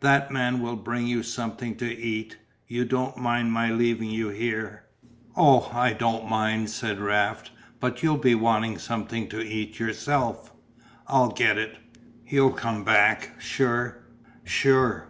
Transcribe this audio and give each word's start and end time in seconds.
That 0.00 0.30
man 0.30 0.60
will 0.60 0.76
bring 0.76 1.06
you 1.06 1.22
something 1.22 1.74
to 1.76 1.86
eat 1.90 2.36
you 2.68 2.84
don't 2.84 3.16
mind 3.16 3.50
my 3.52 3.70
leaving 3.70 4.10
you 4.10 4.28
here?" 4.28 4.82
"Oh, 5.34 5.70
I 5.72 5.94
don't 5.94 6.28
mind," 6.28 6.68
said 6.68 6.98
Raft 7.00 7.50
"but 7.80 8.02
you'll 8.02 8.18
be 8.18 8.34
wanting 8.34 8.76
something 8.76 9.26
to 9.30 9.40
eat 9.42 9.78
yourself." 9.78 10.52
"I'll 11.06 11.30
get 11.30 11.56
it." 11.56 11.78
"You'll 12.28 12.52
come 12.52 12.84
back, 12.84 13.36
sure?" 13.38 14.02
"Sure." 14.44 15.08